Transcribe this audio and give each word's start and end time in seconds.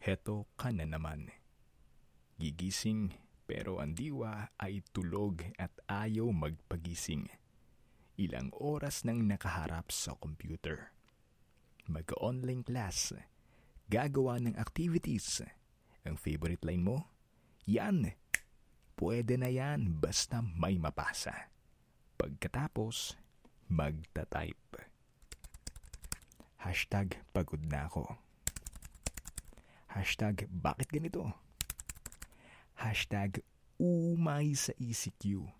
Heto 0.00 0.48
ka 0.56 0.72
na 0.72 0.88
naman. 0.88 1.28
Gigising 2.40 3.12
pero 3.44 3.84
ang 3.84 3.92
diwa 3.92 4.48
ay 4.56 4.80
tulog 4.96 5.44
at 5.60 5.74
ayaw 5.90 6.32
magpagising. 6.32 7.28
Ilang 8.16 8.48
oras 8.56 9.04
nang 9.04 9.28
nakaharap 9.28 9.92
sa 9.92 10.16
computer. 10.16 10.96
Mag-online 11.84 12.64
class. 12.64 13.12
Gagawa 13.92 14.40
ng 14.40 14.56
activities. 14.56 15.44
Ang 16.08 16.16
favorite 16.16 16.64
line 16.64 16.80
mo? 16.80 17.10
Yan. 17.68 18.16
Pwede 18.96 19.36
na 19.36 19.52
yan 19.52 20.00
basta 20.00 20.40
may 20.40 20.80
mapasa. 20.80 21.52
Pagkatapos, 22.16 23.18
magta-type. 23.68 24.80
Hashtag 26.62 27.20
pagod 27.36 27.66
na 27.68 27.84
ako. 27.90 28.29
Hashtag 29.90 30.46
bakit 30.46 30.86
ganito? 30.86 31.34
Hashtag 32.78 33.42
umay 33.74 34.54
sa 34.54 34.70
ECQ. 34.78 35.50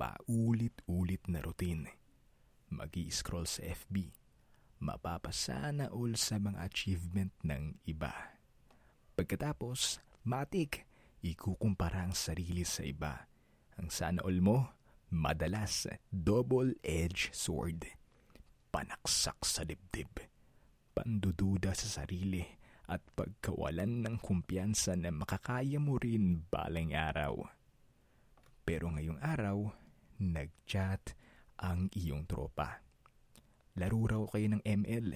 Paulit-ulit 0.00 1.20
na 1.28 1.44
routine. 1.44 1.92
mag 2.72 2.88
scroll 3.12 3.44
sa 3.44 3.68
FB. 3.68 4.16
Mapapasana 4.80 5.92
all 5.92 6.16
sa 6.16 6.40
mga 6.40 6.64
achievement 6.64 7.36
ng 7.44 7.84
iba. 7.84 8.32
Pagkatapos, 9.12 10.00
matik, 10.24 10.88
ikukumpara 11.20 12.08
ang 12.08 12.16
sarili 12.16 12.64
sa 12.64 12.80
iba. 12.80 13.28
Ang 13.76 13.92
sana 13.92 14.24
all 14.24 14.40
mo, 14.40 14.72
madalas 15.12 15.84
double-edged 16.08 17.36
sword. 17.36 17.84
Panaksak 18.72 19.36
sa 19.44 19.68
dibdib. 19.68 20.16
Pandududa 20.96 21.76
sa 21.76 22.02
sarili 22.02 22.61
at 22.92 23.00
pagkawalan 23.16 24.04
ng 24.04 24.20
kumpiyansa 24.20 24.92
na 25.00 25.08
makakaya 25.08 25.80
mo 25.80 25.96
rin 25.96 26.44
balang 26.52 26.92
araw. 26.92 27.40
Pero 28.68 28.92
ngayong 28.92 29.16
araw, 29.16 29.72
nag-chat 30.20 31.16
ang 31.56 31.88
iyong 31.96 32.28
tropa. 32.28 32.84
Laro 33.80 34.04
raw 34.04 34.22
kayo 34.28 34.52
ng 34.52 34.62
ML. 34.68 35.08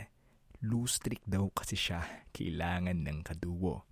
Loose 0.65 1.05
trick 1.05 1.21
daw 1.29 1.53
kasi 1.53 1.77
siya, 1.77 2.01
kailangan 2.33 2.97
ng 2.97 3.21
kaduwo. 3.21 3.85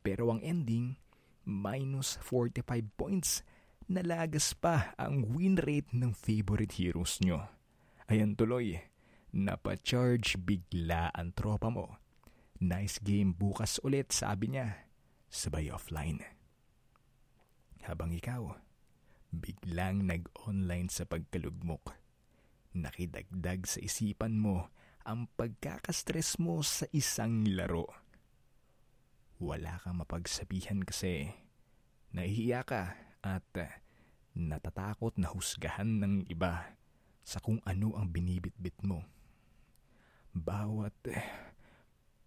Pero 0.00 0.32
ang 0.32 0.40
ending, 0.40 0.96
minus 1.44 2.16
45 2.24 2.64
points. 2.96 3.44
Nalagas 3.92 4.56
pa 4.56 4.96
ang 4.96 5.28
win 5.36 5.60
rate 5.60 5.92
ng 5.92 6.16
favorite 6.16 6.80
heroes 6.80 7.20
nyo. 7.20 7.44
Ayan 8.08 8.32
tuloy, 8.32 8.80
napacharge 9.36 10.40
bigla 10.40 11.12
ang 11.12 11.36
tropa 11.36 11.68
mo 11.68 12.00
Nice 12.62 13.02
game 13.02 13.34
bukas 13.34 13.82
ulit, 13.82 14.14
sabi 14.14 14.54
niya. 14.54 14.86
Sabay 15.26 15.66
offline. 15.74 16.22
Habang 17.82 18.14
ikaw, 18.14 18.54
biglang 19.34 20.06
nag-online 20.06 20.86
sa 20.86 21.02
pagkalugmok. 21.02 21.90
Nakidagdag 22.78 23.66
sa 23.66 23.82
isipan 23.82 24.38
mo 24.38 24.70
ang 25.02 25.26
pagkakastress 25.34 26.38
mo 26.38 26.62
sa 26.62 26.86
isang 26.94 27.42
laro. 27.50 27.90
Wala 29.42 29.82
kang 29.82 29.98
mapagsabihan 29.98 30.86
kasi 30.86 31.34
nahihiya 32.14 32.62
ka 32.62 32.94
at 33.26 33.74
natatakot 34.38 35.18
na 35.18 35.34
husgahan 35.34 35.98
ng 35.98 36.30
iba 36.30 36.78
sa 37.26 37.42
kung 37.42 37.58
ano 37.66 37.98
ang 37.98 38.06
binibitbit 38.06 38.78
mo. 38.86 39.02
Bawat 40.30 40.94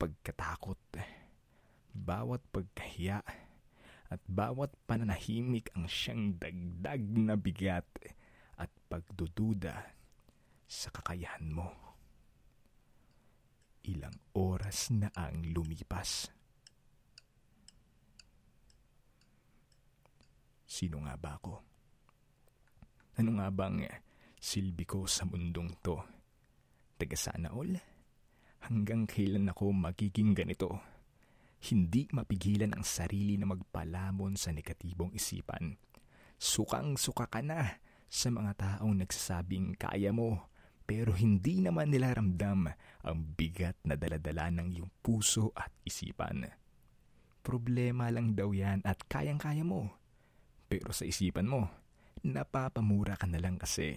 pagkatakot, 0.06 0.78
bawat 1.90 2.46
pagkahiya, 2.54 3.26
at 4.14 4.22
bawat 4.30 4.70
pananahimik 4.86 5.74
ang 5.74 5.90
siyang 5.90 6.38
dagdag 6.38 7.02
na 7.18 7.34
bigat 7.34 7.90
at 8.62 8.70
pagdududa 8.86 9.82
sa 10.70 10.94
kakayahan 10.94 11.50
mo. 11.50 11.74
Ilang 13.90 14.14
oras 14.38 14.94
na 14.94 15.10
ang 15.18 15.42
lumipas. 15.42 16.30
Sino 20.70 21.02
nga 21.02 21.18
ba 21.18 21.42
ako? 21.42 21.54
Ano 23.18 23.42
nga 23.42 23.50
bang 23.50 23.90
silbi 24.38 24.86
ko 24.86 25.10
sa 25.10 25.26
mundong 25.26 25.82
to? 25.82 25.98
Taga 26.94 27.18
sana 27.18 27.50
all? 27.50 27.95
Hanggang 28.66 29.06
kailan 29.06 29.46
ako 29.54 29.70
magiging 29.70 30.34
ganito? 30.34 30.82
Hindi 31.70 32.10
mapigilan 32.10 32.74
ang 32.74 32.82
sarili 32.82 33.38
na 33.38 33.46
magpalamon 33.46 34.34
sa 34.34 34.50
negatibong 34.50 35.14
isipan. 35.14 35.78
Sukang-suka 36.42 37.30
ka 37.30 37.46
na 37.46 37.78
sa 38.10 38.34
mga 38.34 38.58
taong 38.58 39.06
nagsasabing 39.06 39.78
kaya 39.78 40.10
mo 40.10 40.50
pero 40.90 41.14
hindi 41.14 41.62
naman 41.62 41.94
nila 41.94 42.18
ramdam 42.18 42.74
ang 43.06 43.18
bigat 43.38 43.78
na 43.86 43.94
daladala 43.94 44.50
ng 44.50 44.74
iyong 44.74 44.92
puso 45.06 45.54
at 45.54 45.70
isipan. 45.86 46.50
Problema 47.46 48.10
lang 48.10 48.34
daw 48.34 48.50
yan 48.50 48.82
at 48.82 48.98
kayang-kaya 49.06 49.62
mo. 49.62 49.94
Pero 50.66 50.90
sa 50.90 51.06
isipan 51.06 51.46
mo, 51.46 51.70
napapamura 52.26 53.14
ka 53.14 53.30
na 53.30 53.38
lang 53.38 53.62
kasi. 53.62 53.94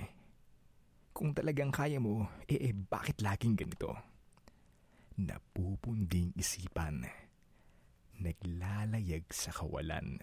Kung 1.16 1.32
talagang 1.32 1.72
kaya 1.72 1.96
mo, 1.96 2.28
eh, 2.44 2.68
eh 2.68 2.76
bakit 2.76 3.24
laging 3.24 3.56
ganito? 3.56 4.17
Napupunding 5.18 6.30
isipan, 6.38 7.02
naglalayag 8.22 9.26
sa 9.34 9.50
kawalan, 9.50 10.22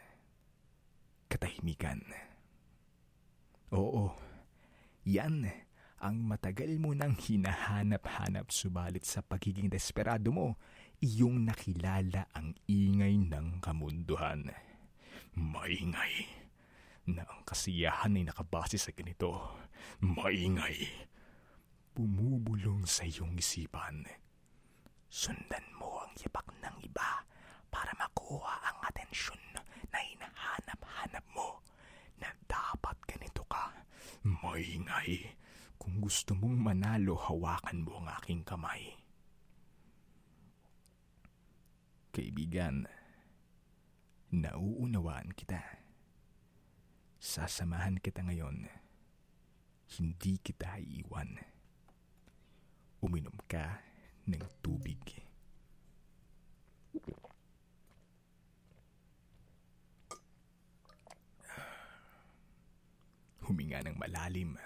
katahimikan. 1.28 2.00
Oo, 3.76 4.16
yan 5.04 5.52
ang 6.00 6.24
matagal 6.24 6.80
mo 6.80 6.96
nang 6.96 7.12
hinahanap-hanap 7.12 8.56
subalit 8.56 9.04
sa 9.04 9.20
pagiging 9.20 9.68
desperado 9.68 10.32
mo, 10.32 10.56
iyong 11.04 11.44
nakilala 11.44 12.32
ang 12.32 12.56
ingay 12.72 13.20
ng 13.20 13.60
kamunduhan. 13.60 14.48
Maingay 15.36 16.24
na 17.12 17.28
ang 17.28 17.44
kasiyahan 17.44 18.16
ay 18.16 18.24
nakabase 18.32 18.80
sa 18.80 18.96
ganito. 18.96 19.60
Maingay. 20.00 20.88
Bumubulong 21.92 22.88
sa 22.88 23.04
iyong 23.04 23.36
isipan 23.36 24.08
Sundan 25.16 25.64
mo 25.80 26.04
ang 26.04 26.12
yapak 26.20 26.44
ng 26.60 26.76
iba 26.84 27.24
para 27.72 27.96
makuha 27.96 28.52
ang 28.68 28.84
atensyon 28.84 29.40
na 29.88 30.00
hinahanap-hanap 30.04 31.24
mo 31.32 31.64
na 32.20 32.28
dapat 32.52 33.00
ganito 33.08 33.48
ka. 33.48 33.72
Maingay. 34.28 35.40
Kung 35.80 36.04
gusto 36.04 36.36
mong 36.36 36.60
manalo, 36.60 37.16
hawakan 37.16 37.88
mo 37.88 38.04
ang 38.04 38.12
aking 38.20 38.44
kamay. 38.44 39.00
Kaibigan, 42.12 42.84
nauunawaan 44.36 45.32
kita. 45.32 45.64
Sasamahan 47.24 48.04
kita 48.04 48.20
ngayon. 48.20 48.68
Hindi 49.96 50.44
kita 50.44 50.76
iiwan. 50.76 51.40
Uminom 53.00 53.40
ka 53.48 53.95
ng 54.26 54.44
tubig. 54.62 55.02
Huminga 63.46 63.86
ng 63.86 63.98
malalim. 64.02 64.58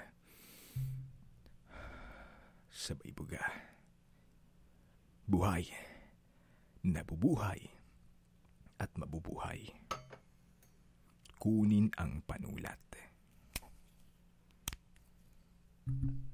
Sabay 2.72 3.12
buga. 3.12 3.44
Buhay. 5.28 5.68
Nabubuhay. 6.88 7.60
At 8.80 8.96
mabubuhay. 8.96 9.68
Kunin 11.36 11.92
ang 12.00 12.24
panulat. 12.24 12.80
Thank 15.90 16.04
you. 16.04 16.29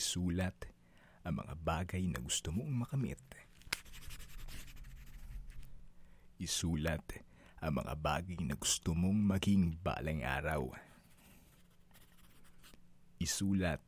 Isulat 0.00 0.56
ang 1.28 1.44
mga 1.44 1.54
bagay 1.60 2.08
na 2.08 2.16
gusto 2.24 2.48
mong 2.48 2.88
makamit. 2.88 3.20
Isulat 6.40 7.04
ang 7.60 7.84
mga 7.84 7.92
bagay 8.00 8.40
na 8.40 8.56
gusto 8.56 8.96
mong 8.96 9.20
maging 9.36 9.76
balang 9.84 10.24
araw. 10.24 10.72
Isulat 13.20 13.84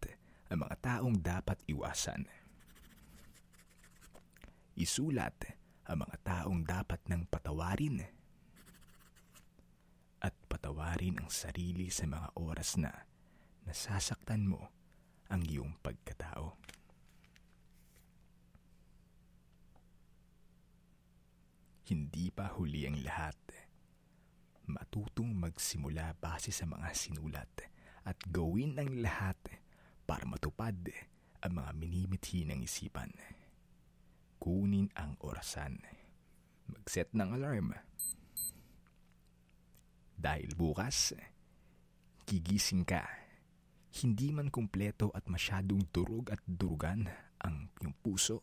ang 0.52 0.68
mga 0.68 0.76
taong 0.84 1.16
dapat 1.16 1.56
iwasan. 1.64 2.28
Isulat 4.76 5.56
ang 5.88 6.04
mga 6.04 6.16
taong 6.20 6.60
dapat 6.60 7.00
nang 7.08 7.24
patawarin. 7.24 8.04
At 10.20 10.36
patawarin 10.44 11.24
ang 11.24 11.32
sarili 11.32 11.88
sa 11.88 12.04
mga 12.04 12.36
oras 12.36 12.76
na 12.76 12.92
nasasaktan 13.64 14.44
mo 14.44 14.81
ang 15.32 15.48
iyong 15.48 15.72
pagkatao. 15.80 16.60
Hindi 21.88 22.28
pa 22.28 22.52
huli 22.52 22.84
ang 22.84 23.00
lahat. 23.00 23.40
Matutong 24.68 25.32
magsimula 25.32 26.12
base 26.20 26.52
sa 26.52 26.68
mga 26.68 26.92
sinulat 26.92 27.48
at 28.04 28.16
gawin 28.28 28.76
ang 28.76 28.92
lahat 29.00 29.40
para 30.04 30.28
matupad 30.28 30.76
ang 31.40 31.52
mga 31.56 31.70
minimithi 31.80 32.44
ng 32.44 32.62
isipan. 32.62 33.10
Kunin 34.36 34.92
ang 34.94 35.16
orasan. 35.24 35.80
Mag-set 36.68 37.10
ng 37.16 37.30
alarm. 37.40 37.74
Dahil 40.14 40.54
bukas, 40.54 41.18
gigising 42.28 42.86
ka 42.86 43.21
hindi 43.92 44.32
man 44.32 44.48
kumpleto 44.48 45.12
at 45.12 45.28
masyadong 45.28 45.92
durog 45.92 46.32
at 46.32 46.40
durugan 46.48 47.12
ang 47.44 47.68
iyong 47.76 47.92
puso. 48.00 48.40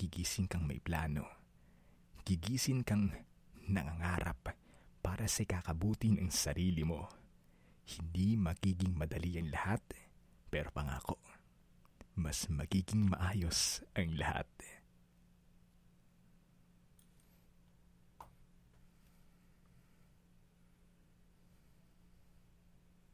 Gigising 0.00 0.48
kang 0.48 0.64
may 0.64 0.80
plano. 0.80 1.28
Gigising 2.24 2.80
kang 2.80 3.12
nangangarap 3.68 4.56
para 5.04 5.28
sa 5.28 5.44
kakabuti 5.44 6.16
ng 6.16 6.32
sarili 6.32 6.88
mo. 6.88 7.04
Hindi 7.84 8.40
magiging 8.40 8.96
madali 8.96 9.36
ang 9.36 9.52
lahat, 9.52 9.82
pero 10.48 10.72
pangako, 10.72 11.20
mas 12.16 12.48
magiging 12.48 13.12
maayos 13.12 13.84
ang 13.92 14.16
lahat. 14.16 14.48